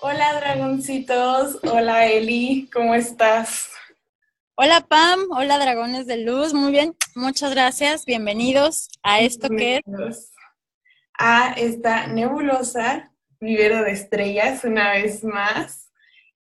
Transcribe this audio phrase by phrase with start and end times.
[0.00, 3.70] Hola dragoncitos, hola Eli, ¿cómo estás?
[4.54, 10.37] Hola Pam, hola dragones de luz, muy bien, muchas gracias, bienvenidos a esto que es...
[11.18, 15.90] A esta nebulosa, vivero de estrellas una vez más.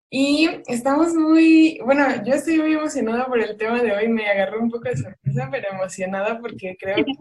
[0.09, 4.62] Y estamos muy, bueno, yo estoy muy emocionada por el tema de hoy, me agarró
[4.62, 7.12] un poco de sorpresa, pero emocionada porque creo que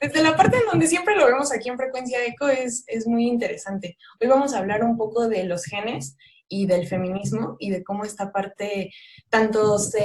[0.00, 3.26] desde la parte en donde siempre lo vemos aquí en Frecuencia Eco es, es muy
[3.26, 3.98] interesante.
[4.18, 6.16] Hoy vamos a hablar un poco de los genes
[6.48, 8.90] y del feminismo y de cómo esta parte
[9.28, 10.00] tanto se,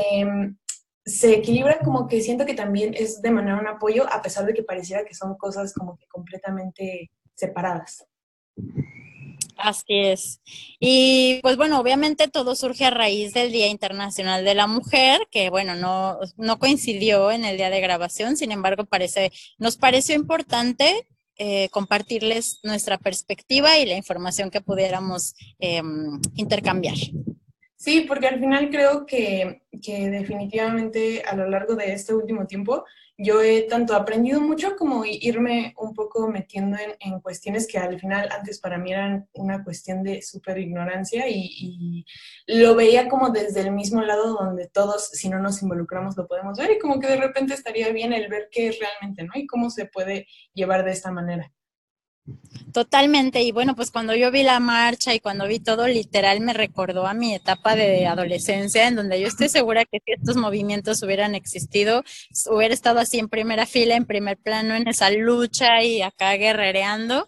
[1.05, 4.53] se equilibra como que siento que también es de manera un apoyo, a pesar de
[4.53, 8.05] que pareciera que son cosas como que completamente separadas.
[9.57, 10.41] Así es.
[10.79, 15.49] Y pues bueno, obviamente todo surge a raíz del Día Internacional de la Mujer, que
[15.49, 21.07] bueno, no, no coincidió en el día de grabación, sin embargo, parece, nos pareció importante
[21.37, 26.95] eh, compartirles nuestra perspectiva y la información que pudiéramos em, intercambiar.
[27.75, 32.85] Sí, porque al final creo que, que definitivamente a lo largo de este último tiempo
[33.17, 38.29] yo he tanto aprendido mucho como irme un poco metiendo en, cuestiones que al final
[38.31, 42.05] antes para mí eran una cuestión de súper ignorancia y,
[42.47, 46.57] lo veía como desde el mismo lado donde todos, si no nos involucramos, lo podemos
[46.57, 49.31] ver y como que de repente estaría bien el ver qué es realmente, ¿no?
[49.35, 51.51] Y cómo se puede llevar de esta manera.
[52.73, 56.53] Totalmente, y bueno, pues cuando yo vi la marcha y cuando vi todo, literal me
[56.53, 61.01] recordó a mi etapa de adolescencia, en donde yo estoy segura que si estos movimientos
[61.03, 62.03] hubieran existido,
[62.49, 67.27] hubiera estado así en primera fila, en primer plano, en esa lucha y acá guerrereando.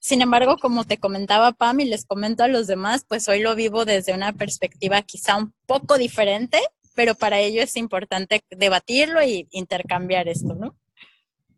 [0.00, 3.56] Sin embargo, como te comentaba Pam y les comento a los demás, pues hoy lo
[3.56, 6.60] vivo desde una perspectiva quizá un poco diferente,
[6.94, 10.76] pero para ello es importante debatirlo y intercambiar esto, ¿no?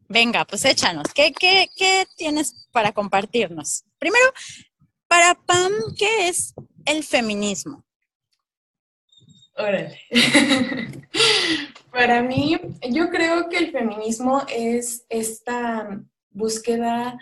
[0.08, 1.06] Venga, pues échanos.
[1.14, 3.84] ¿Qué, qué, qué tienes para compartirnos?
[3.98, 4.24] Primero,
[5.06, 6.54] para Pam, ¿qué es
[6.86, 7.84] el feminismo?
[9.56, 10.00] Órale.
[11.90, 12.58] para mí,
[12.90, 17.18] yo creo que el feminismo es esta búsqueda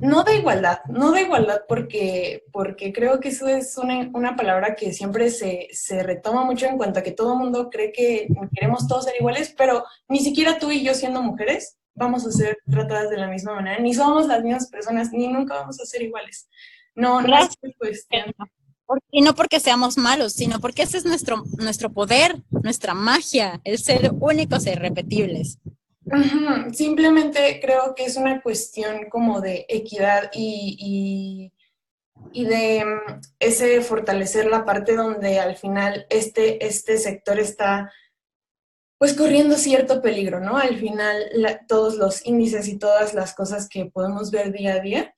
[0.00, 4.74] no de igualdad, no de igualdad porque, porque creo que eso es una, una palabra
[4.74, 8.28] que siempre se, se, retoma mucho en cuanto a que todo el mundo cree que
[8.54, 12.58] queremos todos ser iguales, pero ni siquiera tú y yo siendo mujeres vamos a ser
[12.70, 16.02] tratadas de la misma manera, ni somos las mismas personas, ni nunca vamos a ser
[16.02, 16.48] iguales.
[16.94, 18.32] No, no es cuestión.
[19.10, 23.78] Y no porque seamos malos, sino porque ese es nuestro, nuestro poder, nuestra magia, el
[23.78, 25.58] ser únicos e irrepetibles.
[26.72, 31.50] Simplemente creo que es una cuestión como de equidad y,
[32.32, 37.92] y, de mm, ese fortalecer la parte donde al final este, este sector está
[38.98, 40.56] pues corriendo cierto peligro, ¿no?
[40.56, 41.30] Al final
[41.68, 45.14] todos los índices y todas las cosas que podemos ver día a día,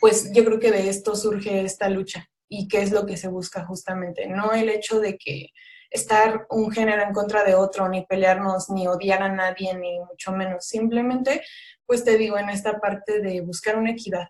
[0.00, 3.28] pues yo creo que de esto surge esta lucha y qué es lo que se
[3.28, 5.48] busca justamente, no el hecho de que
[5.94, 10.32] estar un género en contra de otro, ni pelearnos, ni odiar a nadie, ni mucho
[10.32, 10.66] menos.
[10.66, 11.40] Simplemente,
[11.86, 14.26] pues te digo, en esta parte de buscar una equidad,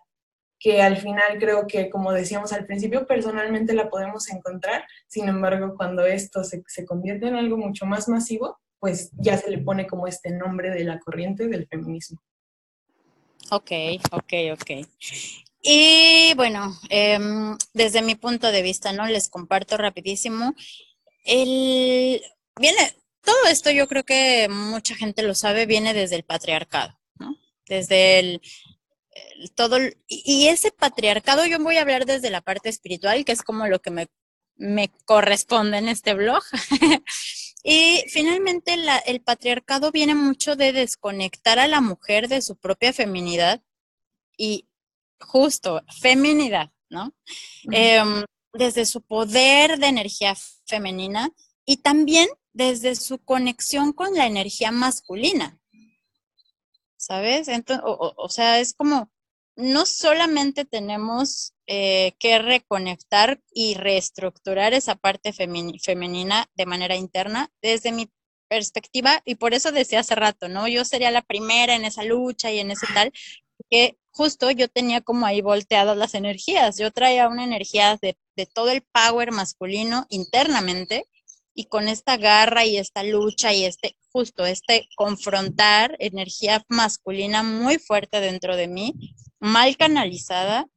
[0.59, 4.85] que al final creo que, como decíamos al principio, personalmente la podemos encontrar.
[5.07, 9.49] Sin embargo, cuando esto se, se convierte en algo mucho más masivo, pues ya se
[9.49, 12.21] le pone como este nombre de la corriente del feminismo.
[13.49, 13.71] Ok,
[14.11, 14.87] ok, ok.
[15.63, 19.07] Y bueno, em, desde mi punto de vista, ¿no?
[19.07, 20.53] Les comparto rapidísimo
[21.25, 22.21] el,
[22.59, 27.35] viene, todo esto yo creo que mucha gente lo sabe, viene desde el patriarcado, ¿no?
[27.67, 28.41] Desde el,
[29.55, 29.77] todo,
[30.07, 33.81] y ese patriarcado yo voy a hablar desde la parte espiritual, que es como lo
[33.81, 34.07] que me,
[34.55, 36.43] me corresponde en este blog.
[37.63, 38.75] y finalmente
[39.05, 43.61] el patriarcado viene mucho de desconectar a la mujer de su propia feminidad
[44.37, 44.67] y
[45.19, 47.13] justo, feminidad, ¿no?
[48.57, 50.35] Desde su poder de energía
[50.65, 51.29] femenina
[51.65, 55.59] y también desde su conexión con la energía masculina.
[56.97, 57.47] ¿Sabes?
[57.47, 59.11] Entonces, o, sea, es como,
[59.55, 67.91] no solamente tenemos eh, que reconectar y reestructurar esa parte femenina de manera interna, desde
[67.91, 68.09] mi
[68.47, 70.67] perspectiva, y por eso decía hace rato, ¿no?
[70.67, 73.11] Yo sería la primera en esa lucha y en ese tal,
[73.69, 76.77] que justo yo tenía como ahí volteadas las energías.
[76.77, 81.05] Yo traía una energía de, todo el power masculino internamente
[81.53, 87.79] y con esta garra y esta lucha y este, justo este confrontar energía masculina muy
[87.79, 88.93] fuerte dentro de mí,
[89.39, 90.67] mal canalizada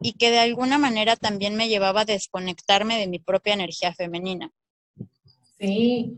[0.00, 4.52] y que de alguna manera también me llevaba a desconectarme de mi propia energía femenina.
[5.58, 6.16] Sí,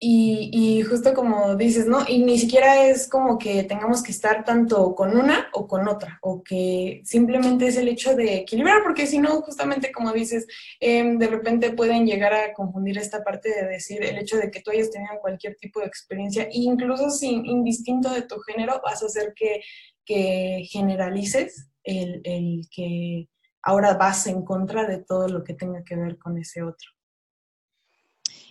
[0.00, 2.04] y, justo como dices, ¿no?
[2.06, 6.18] Y ni siquiera es como que tengamos que estar tanto con una o con otra,
[6.22, 10.46] o que simplemente es el hecho de equilibrar, porque si no, justamente como dices,
[10.80, 14.60] em, de repente pueden llegar a confundir esta parte de decir el hecho de que
[14.60, 19.06] tú hayas tenido cualquier tipo de experiencia, incluso sin indistinto de tu género, vas a
[19.06, 19.62] hacer que,
[20.04, 23.28] que generalices el, el que
[23.62, 26.90] ahora vas en contra de todo lo que tenga que ver con ese otro.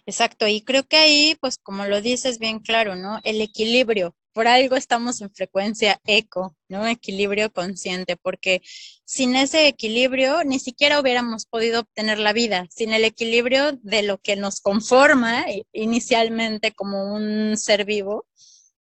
[0.06, 3.22] Exacto, y creo que ahí, pues como lo dices bien claro, ¿no?
[3.24, 6.86] El equilibrio, por algo estamos en frecuencia eco, ¿no?
[6.86, 8.62] Equilibrio consciente, porque
[9.06, 14.18] sin ese equilibrio ni siquiera hubiéramos podido obtener la vida, sin el equilibrio de lo
[14.18, 18.26] que nos conforma inicialmente como un ser vivo,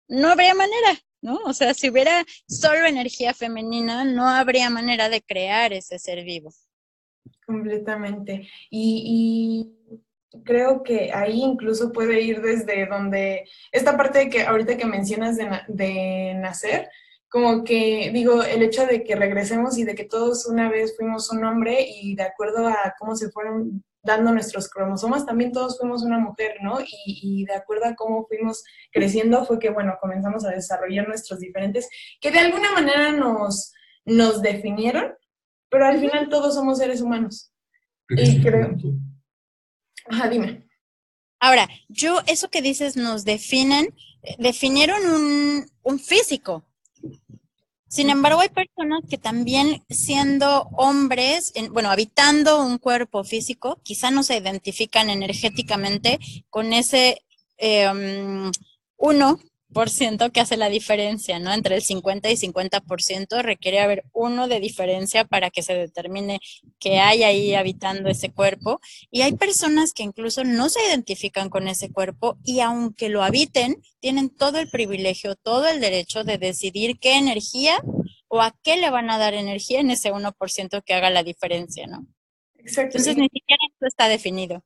[0.08, 1.37] no habría manera, ¿no?
[1.46, 6.52] O sea, si hubiera solo energía femenina, no habría manera de crear ese ser vivo.
[7.46, 8.46] Completamente.
[8.70, 9.72] y
[10.44, 15.36] creo que ahí incluso puede ir desde donde, esta parte de que ahorita que mencionas
[15.69, 16.88] de, nacer,
[17.28, 21.30] como que digo, el hecho de que regresemos y de que todos una vez fuimos
[21.30, 26.02] un hombre y de acuerdo a cómo se fueron dando nuestros cromosomas, también todos fuimos
[26.02, 26.81] una mujer, ¿no?
[26.81, 31.40] Y, y, de acuerdo a cómo fuimos creciendo fue que, bueno, comenzamos a desarrollar nuestros
[31.40, 31.88] diferentes,
[32.20, 33.74] que de alguna manera nos,
[34.06, 35.12] nos definieron,
[35.69, 37.52] pero al final todos somos seres humanos.
[38.08, 38.76] Y creo,
[40.10, 40.64] Ajá, dime.
[41.40, 46.64] Ahora, yo, eso que dices, nos definen, eh, definieron un, un físico.
[47.88, 54.22] Sin embargo, hay personas que también siendo hombres, bueno, habitando un cuerpo físico, quizá no
[54.22, 56.19] se identifican energéticamente
[56.50, 57.22] con ese
[57.56, 57.90] eh,
[58.99, 59.40] uno
[59.73, 61.53] por ciento que hace la diferencia, ¿no?
[61.53, 66.41] Entre el 50 y 50% requiere haber uno de diferencia para que se determine
[66.79, 68.81] que hay ahí habitando ese cuerpo.
[69.11, 73.82] Y hay personas que incluso no se identifican con ese cuerpo y aunque lo habiten,
[74.00, 77.82] tienen todo el privilegio, todo el derecho de decidir qué energía
[78.29, 81.87] o a qué le van a dar energía en ese 1% que haga la diferencia,
[81.87, 82.06] ¿no?
[82.56, 82.99] Exacto.
[82.99, 84.62] Entonces ni siquiera esto está definido.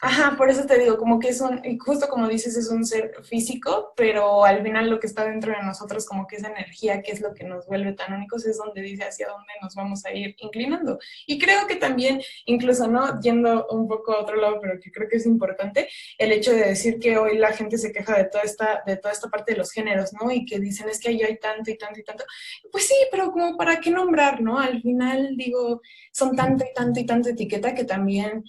[0.00, 3.14] Ajá, por eso te digo, como que es un, justo como dices, es un ser
[3.22, 7.12] físico, pero al final lo que está dentro de nosotros, como que esa energía, que
[7.12, 10.12] es lo que nos vuelve tan únicos, es donde dice hacia dónde nos vamos a
[10.12, 10.98] ir inclinando.
[11.26, 13.20] Y creo que también, incluso, ¿no?
[13.20, 15.88] Yendo un poco a otro lado, pero que creo que es importante,
[16.18, 19.12] el hecho de decir que hoy la gente se queja de toda esta, de toda
[19.12, 20.30] esta parte de los géneros, ¿no?
[20.30, 22.24] Y que dicen, es que ahí hay tanto y tanto y tanto.
[22.72, 24.58] Pues sí, pero como para qué nombrar, ¿no?
[24.58, 28.44] Al final, digo, son tanto y tanto y tanto etiqueta que también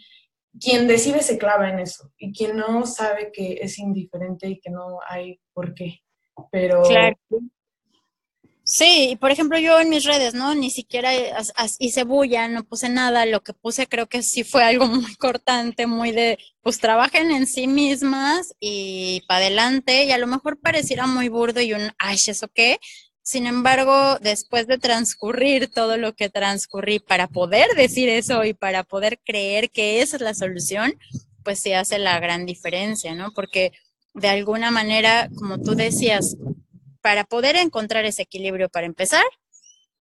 [0.60, 4.70] quien decide se clava en eso y quien no sabe que es indiferente y que
[4.70, 6.00] no hay por qué.
[6.52, 6.84] Pero...
[8.68, 10.56] Sí, por ejemplo yo en mis redes, ¿no?
[10.56, 11.12] Ni siquiera
[11.78, 15.86] hice bulla, no puse nada, lo que puse creo que sí fue algo muy cortante,
[15.86, 21.06] muy de, pues trabajen en sí mismas y para adelante, y a lo mejor pareciera
[21.06, 22.80] muy burdo y un, ay, ¿eso qué?
[23.26, 28.84] Sin embargo, después de transcurrir todo lo que transcurrí para poder decir eso y para
[28.84, 30.94] poder creer que esa es la solución,
[31.44, 33.32] pues se hace la gran diferencia, ¿no?
[33.32, 33.72] Porque
[34.14, 36.38] de alguna manera, como tú decías,
[37.02, 39.26] para poder encontrar ese equilibrio para empezar,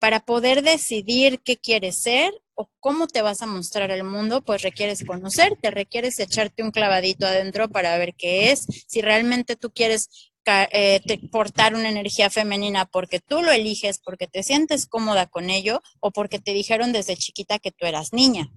[0.00, 4.62] para poder decidir qué quieres ser o cómo te vas a mostrar al mundo, pues
[4.62, 10.31] requieres conocerte, requieres echarte un clavadito adentro para ver qué es, si realmente tú quieres
[10.46, 15.82] eh, portar una energía femenina porque tú lo eliges, porque te sientes cómoda con ello
[16.00, 18.50] o porque te dijeron desde chiquita que tú eras niña.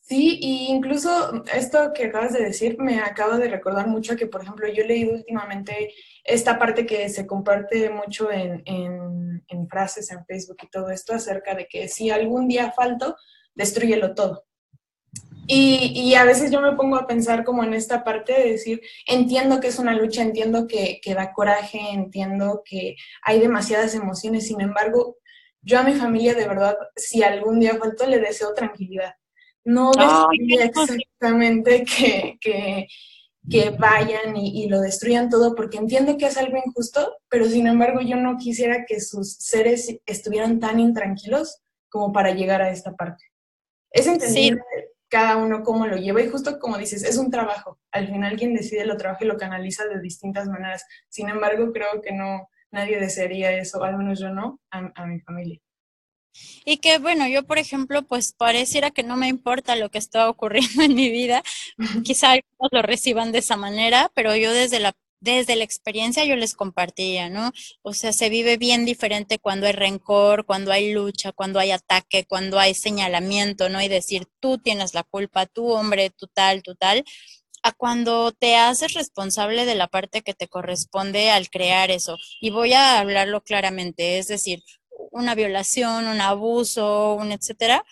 [0.00, 4.42] Sí, y incluso esto que acabas de decir me acaba de recordar mucho que, por
[4.42, 10.10] ejemplo, yo he leído últimamente esta parte que se comparte mucho en, en, en frases
[10.10, 13.14] en Facebook y todo esto acerca de que si algún día falto,
[13.54, 14.46] destruyelo todo.
[15.46, 19.60] Y, a veces yo me pongo a pensar como en esta parte de decir, entiendo
[19.60, 25.16] que es una lucha, entiendo que, da coraje, entiendo que hay demasiadas emociones, sin embargo,
[25.62, 29.14] yo a mi familia de verdad, si algún día faltó, le deseo tranquilidad.
[29.64, 30.28] No deseo
[30.62, 37.16] exactamente que, que, vayan y, y, lo destruyan todo, porque entiendo que es algo injusto,
[37.28, 42.62] pero sin embargo yo no quisiera que sus seres estuvieran tan intranquilos como para llegar
[42.62, 43.24] a esta parte.
[43.90, 44.62] Es entendible
[45.10, 47.78] cada uno cómo lo lleva y justo como dices, es un trabajo.
[47.90, 50.86] Al final quien decide lo trabaja y lo canaliza de distintas maneras.
[51.08, 55.58] Sin embargo, creo que no, nadie desearía eso, al menos yo no, a, mi familia.
[56.64, 60.30] Y que bueno, yo por ejemplo, pues pareciera que no me importa lo que está
[60.30, 61.42] ocurriendo en mi vida.
[62.04, 66.36] Quizá algunos lo reciban de esa manera, pero yo desde la desde la experiencia yo
[66.36, 67.52] les compartía, ¿no?
[67.82, 72.24] O sea, se vive bien diferente cuando hay rencor, cuando hay lucha, cuando hay ataque,
[72.26, 73.82] cuando hay señalamiento, ¿no?
[73.82, 77.04] Y decir, tú tienes la culpa, tú hombre, tú tal, tú tal,
[77.62, 82.16] a cuando te haces responsable de la parte que te corresponde al crear eso.
[82.40, 84.62] Y voy a hablarlo claramente, es decir,
[85.10, 87.84] una violación, un abuso, un etcétera,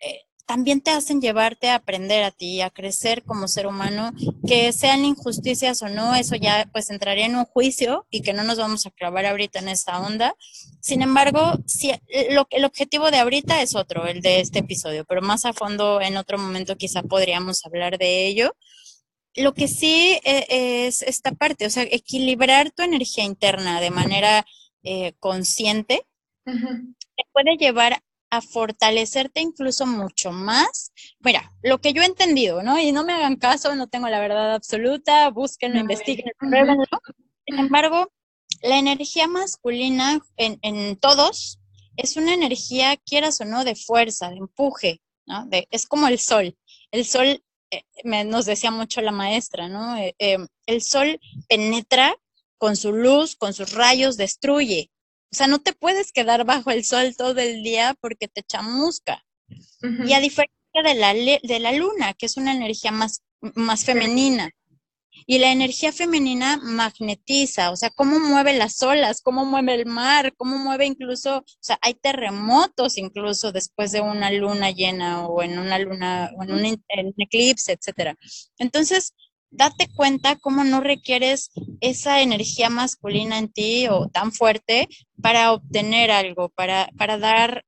[0.00, 0.22] eh,
[0.52, 4.12] también te hacen llevarte a aprender a ti, a crecer como ser humano,
[4.46, 8.44] que sean injusticias o no, eso ya pues entraría en un juicio y que no
[8.44, 10.36] nos vamos a clavar ahorita en esta onda.
[10.82, 11.90] Sin embargo, si,
[12.32, 16.02] lo, el objetivo de ahorita es otro, el de este episodio, pero más a fondo
[16.02, 18.54] en otro momento quizá podríamos hablar de ello.
[19.34, 24.44] Lo que sí eh, es esta parte, o sea, equilibrar tu energía interna de manera
[24.82, 26.04] eh, consciente
[26.44, 30.90] te puede llevar a fortalecerte incluso mucho más.
[31.20, 32.80] Mira, lo que yo he entendido, ¿no?
[32.80, 36.86] Y no me hagan caso, no tengo la verdad absoluta, búsquenlo, investiguen, pruébenlo.
[37.46, 38.10] Sin embargo,
[38.62, 41.58] la energía masculina en, en, todos
[41.98, 45.44] es una energía, quieras o no, de fuerza, de empuje, ¿no?
[45.48, 46.56] De, es como el sol.
[46.90, 49.94] El sol eh, me, nos decía mucho la maestra, ¿no?
[49.98, 51.20] Eh, eh, el sol
[51.50, 52.16] penetra
[52.56, 54.90] con su luz, con sus rayos, destruye.
[55.32, 59.24] O sea, no te puedes quedar bajo el sol todo el día porque te chamusca.
[60.06, 63.22] Y a diferencia de la, de la luna, que es una energía más,
[63.54, 64.50] más femenina,
[65.26, 70.34] y la energía femenina magnetiza, o sea, cómo mueve las olas, cómo mueve el mar,
[70.36, 75.58] cómo mueve incluso, o sea, hay terremotos incluso después de una luna llena o en
[75.58, 76.82] una luna, o en un,
[77.18, 78.16] eclipse, etcétera.
[78.58, 79.14] Entonces,
[79.52, 84.88] date cuenta cómo no requieres esa energía masculina en ti o tan fuerte
[85.20, 87.64] para obtener algo, para, para dar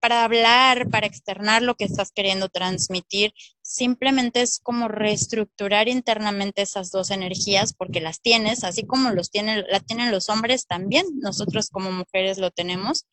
[0.00, 3.32] para hablar, para externar lo que estás queriendo transmitir.
[3.60, 9.64] Simplemente es como reestructurar internamente esas dos energías porque las tienes, así como los tienen,
[9.70, 13.06] la tienen los hombres también, nosotros como mujeres lo tenemos.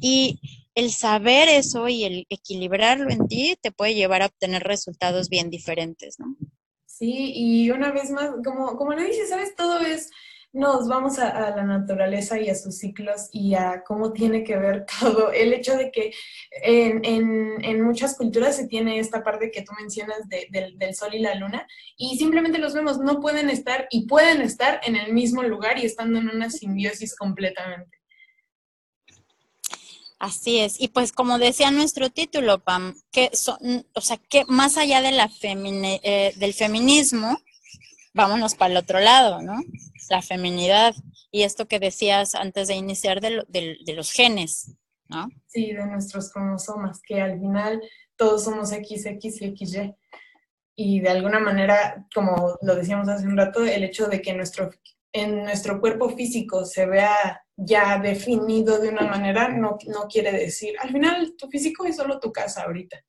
[0.00, 0.40] Y
[0.74, 5.50] el saber eso y el equilibrarlo en ti te puede llevar a obtener resultados bien
[5.50, 6.36] diferentes, ¿no?
[6.98, 9.54] Sí, y una vez más, como, como le dices, ¿sabes?
[9.54, 10.10] Todo es
[10.52, 14.86] nos vamos a, la naturaleza y a sus ciclos y a cómo tiene que ver
[15.00, 15.30] todo.
[15.30, 16.12] El hecho de que
[16.50, 21.34] en, en, muchas culturas se tiene esta parte que tú mencionas del sol y la
[21.34, 25.78] luna y simplemente los vemos, no pueden estar y pueden estar en el mismo lugar
[25.78, 27.97] y estando en una simbiosis completamente.
[30.18, 30.80] Así es.
[30.80, 35.12] Y pues como decía nuestro título, Pam, que son, o sea, que más allá de
[35.12, 37.38] la eh, del feminismo,
[38.14, 39.60] vámonos para el otro lado, ¿no?
[40.10, 40.94] La feminidad
[41.30, 44.72] y esto que decías antes de iniciar de, de, los genes,
[45.08, 45.28] ¿no?
[45.46, 47.82] Sí, de nuestros cromosomas, que al final
[48.16, 49.06] todos somos XX
[49.42, 49.94] y XY.
[50.74, 54.70] Y de alguna manera, como lo decíamos hace un rato, el hecho de que nuestro,
[55.12, 60.74] en nuestro cuerpo físico se vea ya definido de una manera, no, no quiere decir,
[60.80, 63.04] al final tu físico es solo tu casa ahorita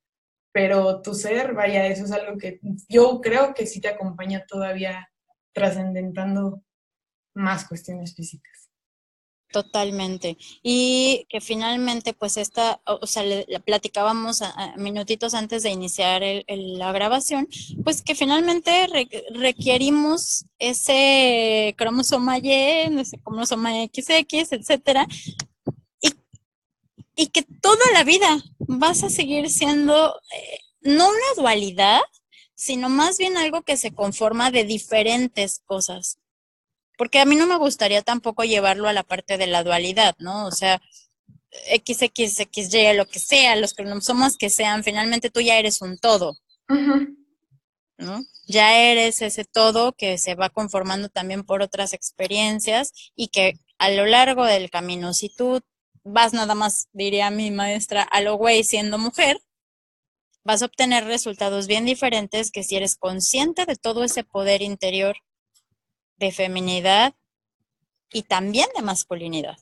[0.51, 5.09] pero tu ser, vaya, eso es algo que yo creo que sí te acompaña todavía
[5.53, 6.63] trascendentando
[7.35, 8.68] más cuestiones físicas.
[9.51, 10.37] Totalmente.
[10.61, 16.91] Y que finalmente, pues esta, o sea, le, platicábamos a, minutitos antes de iniciar la
[16.91, 17.47] grabación,
[17.83, 18.87] pues que finalmente
[19.33, 25.07] requerimos ese cromosoma Y, ese cromosoma XX, etcétera,
[27.15, 31.99] y que toda la vida vas a seguir siendo eh, no una dualidad,
[32.55, 36.19] sino más bien algo que se conforma de diferentes cosas.
[36.99, 40.45] Porque a mí no me gustaría tampoco llevarlo a la parte de la dualidad, ¿no?
[40.47, 40.81] O sea,
[41.67, 45.81] X, X, X, Y, lo que sea, los cromosomas que sean, finalmente tú ya eres
[45.81, 46.35] un todo.
[47.97, 48.21] ¿no?
[48.47, 53.89] Ya eres ese todo que se va conformando también por otras experiencias y que a
[53.91, 55.61] lo largo del camino, si tú
[56.03, 59.39] vas nada más, diría mi maestra, a lo güey siendo mujer,
[60.43, 65.15] vas a obtener resultados bien diferentes que si eres consciente de todo ese poder interior
[66.19, 67.13] de feminidad
[68.11, 69.57] y también de masculinidad.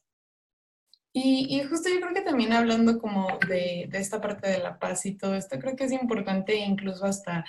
[1.13, 5.03] Y, justo yo creo que también hablando como de, de, esta parte de la paz
[5.07, 7.43] y todo esto, creo que es importante incluso hasta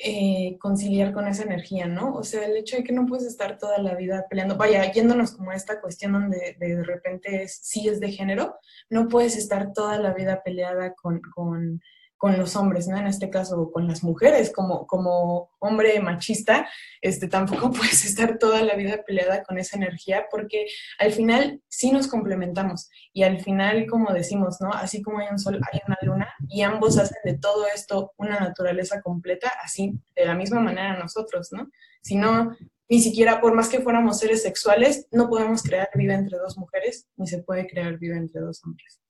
[0.00, 2.14] eh, conciliar con esa energía, ¿no?
[2.14, 5.32] O sea, el hecho de que no puedes estar toda la vida peleando, vaya, yéndonos
[5.32, 8.54] como a esta cuestión donde de, repente es, sí es de género,
[8.90, 11.82] no puedes estar toda la vida peleada con, con
[12.18, 12.98] con los hombres, ¿no?
[12.98, 16.68] En este caso, con las mujeres, como, como hombre machista,
[17.00, 20.66] este, tampoco puedes estar toda la vida peleada con esa energía porque
[20.98, 24.72] al final sí nos complementamos y al final, como decimos, ¿no?
[24.72, 28.40] Así como hay un sol, hay una luna y ambos hacen de todo esto una
[28.40, 31.70] naturaleza completa, así de la misma manera nosotros, ¿no?
[32.02, 32.56] Si no,
[32.88, 37.06] ni siquiera por más que fuéramos seres sexuales, no podemos crear vida entre dos mujeres,
[37.16, 39.00] ni se puede crear vida entre dos hombres.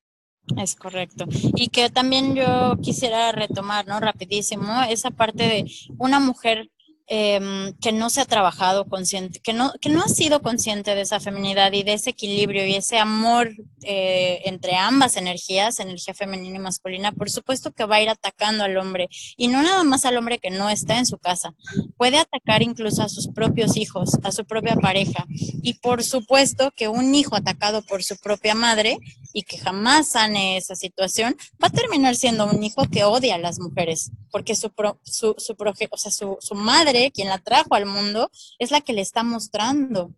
[0.57, 1.27] Es correcto.
[1.57, 4.01] Y que también yo quisiera retomar, ¿no?
[4.01, 5.65] Rapidísimo, esa parte de
[5.99, 6.71] una mujer
[7.11, 11.01] Em, que no se ha trabajado consciente, que no, que no ha sido consciente de
[11.01, 13.51] esa feminidad y de ese equilibrio y ese amor
[13.83, 18.65] eh, entre ambas energías, energía femenina y masculina, por supuesto que va a ir atacando
[18.65, 21.55] al hombre y no nada más al hombre que no está en su casa,
[21.97, 25.25] puede atacar incluso a sus propios hijos, a su propia pareja
[25.63, 28.99] y por supuesto que un hijo atacado por su propia madre
[29.33, 33.39] y que jamás sane esa situación va a terminar siendo un hijo que odia a
[33.39, 34.71] las mujeres porque su,
[35.05, 35.57] su, su,
[35.91, 39.23] o sea, su, su madre quien la trajo al mundo, es la que le está
[39.23, 40.13] mostrando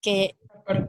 [0.00, 0.36] que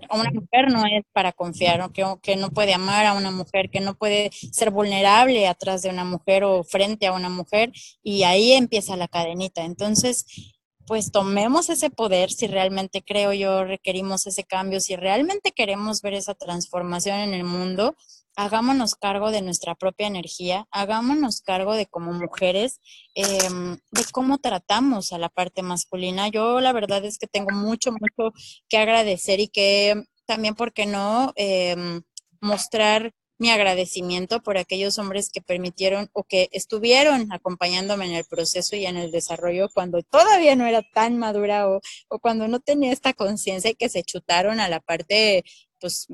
[0.09, 3.81] una mujer no es para confiar, que, que, no puede amar a una mujer, que
[3.81, 7.71] no puede ser vulnerable atrás de una mujer o frente a una mujer,
[8.01, 9.63] y ahí empieza la cadenita.
[9.65, 10.25] Entonces,
[10.85, 16.13] pues tomemos ese poder si realmente creo yo requerimos ese cambio, si realmente queremos ver
[16.13, 17.95] esa transformación en el mundo,
[18.35, 22.79] hagámonos cargo de nuestra propia energía, hagámonos cargo de como mujeres,
[23.13, 26.27] em, de cómo tratamos a la parte masculina.
[26.29, 28.33] Yo la verdad es que tengo mucho, mucho
[28.69, 31.33] que agradecer y que también, ¿por qué no?
[31.35, 32.01] Em,
[32.41, 38.75] mostrar mi agradecimiento por aquellos hombres que permitieron o que estuvieron acompañándome en el proceso
[38.75, 42.93] y en el desarrollo cuando todavía no era tan madura o, o cuando no tenía
[42.93, 45.43] esta conciencia y que se chutaron a la parte
[45.81, 46.07] pues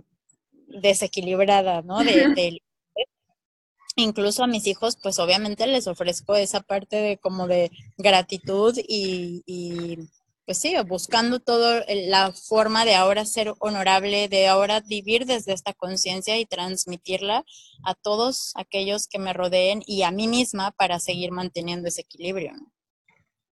[0.81, 1.99] desequilibrada, ¿no?
[1.99, 2.61] De,
[3.95, 9.43] incluso a mis hijos, pues obviamente les ofrezco esa parte de como de gratitud y,
[9.45, 9.97] y
[10.45, 15.73] pues sí, buscando toda la forma de ahora ser honorable, de ahora vivir desde esta
[15.73, 17.45] conciencia y transmitirla
[17.83, 22.53] a todos aquellos que me rodeen y a mí misma para seguir manteniendo ese equilibrio.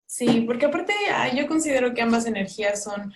[0.05, 3.11] Sí, porque aparte ah, yo considero que ambas energías son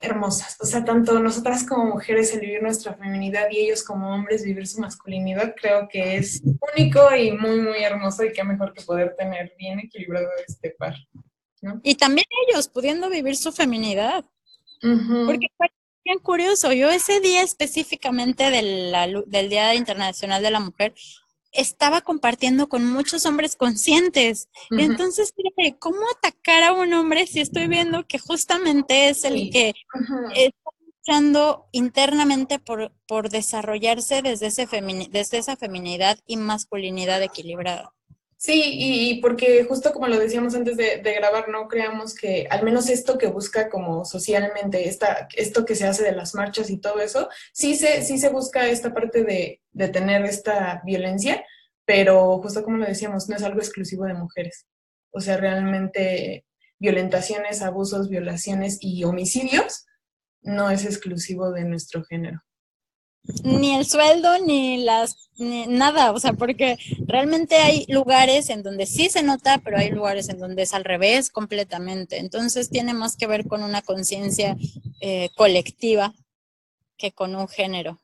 [0.00, 0.56] hermosas.
[0.60, 4.66] O sea, tanto nosotras como mujeres el vivir nuestra feminidad y ellos como hombres vivir
[4.66, 6.42] su masculinidad, creo que es
[6.76, 10.94] único y muy, muy hermoso y qué mejor que poder tener bien equilibrado este par.
[11.82, 14.24] Y también ellos pudiendo vivir su feminidad.
[14.80, 15.68] Porque fue
[16.04, 18.94] bien curioso, yo ese día específicamente del,
[19.26, 20.94] del Día Internacional de la Mujer,
[21.56, 24.48] estaba compartiendo con muchos hombres conscientes.
[24.70, 25.32] Y entonces,
[25.78, 29.74] ¿cómo atacar a un hombre si estoy viendo que justamente es el que
[30.34, 34.66] está luchando internamente por, por desarrollarse desde, ese
[35.10, 37.95] desde esa feminidad y masculinidad equilibrada?
[38.38, 42.90] Sí, y, porque justo como lo decíamos antes de, grabar, no creamos que al menos
[42.90, 47.00] esto que busca como socialmente, esta, esto que se hace de las marchas y todo
[47.00, 51.44] eso, sí se, sí se busca esta parte de, de tener esta violencia,
[51.86, 54.66] pero justo como lo decíamos, no es algo exclusivo de mujeres.
[55.12, 56.44] O sea, realmente
[56.78, 59.86] violentaciones, abusos, violaciones y homicidios
[60.42, 62.42] no es exclusivo de nuestro género
[63.42, 69.08] ni el sueldo, ni las, nada, o sea, porque realmente hay lugares en donde sí
[69.08, 72.18] se nota, pero hay lugares en donde es al revés completamente.
[72.18, 74.56] Entonces tiene más que ver con una conciencia
[75.00, 76.14] eh, colectiva
[76.96, 78.00] que con un género.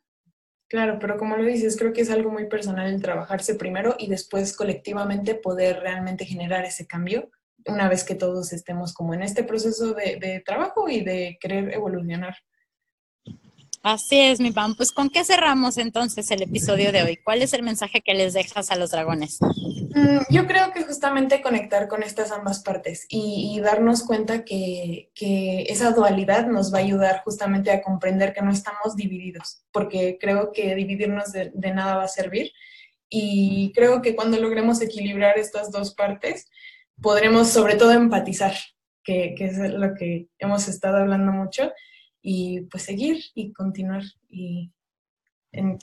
[0.68, 4.08] Claro, pero como lo dices, creo que es algo muy personal el trabajarse primero y
[4.08, 7.30] después colectivamente poder realmente generar ese cambio
[7.66, 12.35] una vez que todos estemos como en este proceso de trabajo y de querer evolucionar.
[13.83, 14.77] Así es, mi pan.
[14.77, 17.16] Pues con qué cerramos entonces el episodio de hoy?
[17.16, 19.40] ¿Cuál es el mensaje que les dejas a los dragones?
[19.40, 25.11] Mm, yo creo que justamente conectar con estas ambas partes y, darnos cuenta que,
[25.68, 30.53] esa dualidad nos va a ayudar justamente a comprender que no estamos divididos, porque creo
[30.53, 32.53] que dividirnos de, nada va a servir.
[33.09, 36.49] Y creo que cuando logremos equilibrar estas dos partes,
[37.01, 38.55] podremos sobre todo empatizar,
[39.03, 41.73] que, que es lo que hemos estado hablando mucho
[42.22, 44.72] y pues seguir y continuar y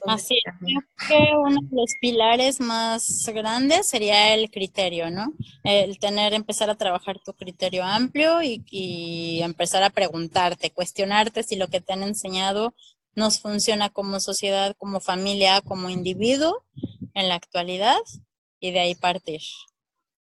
[0.07, 5.31] Así es, creo que uno de los pilares más grandes sería el criterio, ¿no?
[5.63, 11.55] El tener, empezar a trabajar tu criterio amplio y, y, empezar a preguntarte, cuestionarte si
[11.55, 12.73] lo que te han enseñado
[13.13, 16.65] nos funciona como sociedad, como familia, como individuo
[17.13, 17.99] en la actualidad
[18.59, 19.41] y de ahí partir.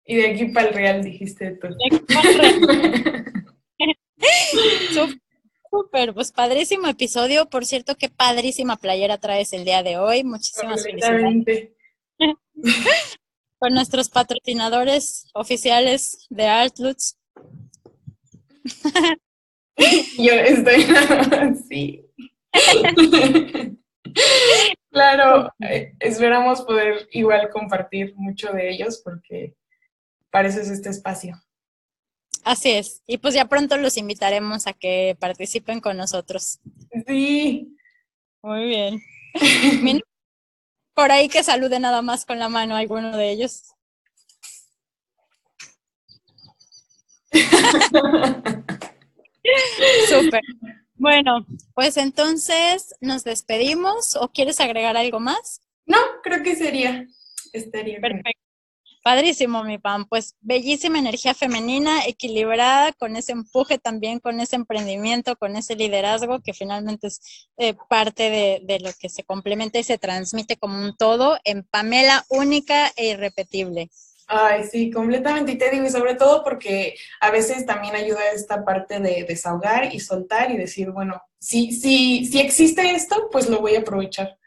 [0.06, 1.68] Y de aquí para el real, dijiste tú.
[5.74, 7.50] Súper, pues padrísimo episodio.
[7.50, 10.24] Por cierto, qué padrísima playera traes el día de hoy.
[10.24, 11.72] Muchísimas felicidades.
[13.58, 17.18] Con nuestros patrocinadores oficiales de Artlutz.
[20.20, 20.84] Yo estoy
[21.42, 22.06] así.
[24.92, 29.56] claro, eh, esperamos poder igual compartir mucho de ellos porque
[30.30, 31.42] pareces este espacio.
[32.44, 33.02] Así es.
[33.08, 36.60] Y pues ya pronto los invitaremos a que participen con nosotros.
[37.08, 37.76] Sí.
[38.42, 39.02] Muy bien.
[40.94, 43.64] Por ahí que salude nada más con la mano a alguno de ellos.
[50.08, 50.42] Súper.
[50.96, 55.62] Bueno, pues entonces nos despedimos o quieres agregar algo más?
[55.86, 57.08] No, creo que sería.
[57.52, 58.43] Estaría Perfecto.
[59.04, 60.06] Padrísimo, mi pan.
[60.06, 66.40] Pues bellísima energía femenina, equilibrada, con ese empuje también, con ese emprendimiento, con ese liderazgo
[66.40, 70.80] que finalmente es eh, parte de, de, lo que se complementa y se transmite como
[70.80, 73.90] un todo en Pamela única e irrepetible.
[74.28, 75.52] Ay, sí, completamente.
[75.52, 79.94] Y te digo, y sobre todo porque a veces también ayuda esta parte de desahogar
[79.94, 84.38] y soltar y decir, bueno, si, si, si existe esto, pues lo voy a aprovechar.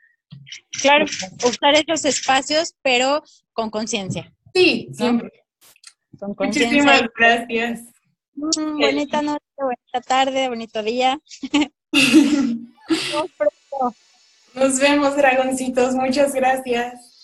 [0.81, 1.05] Claro,
[1.45, 4.33] usar esos espacios, pero con conciencia.
[4.57, 5.31] Sí, siempre.
[6.39, 7.83] Muchísimas gracias.
[8.35, 11.21] Mm, bonita noche, bonita tarde, bonito día.
[14.55, 15.95] Nos vemos, dragoncitos.
[15.95, 17.16] Muchas gracias.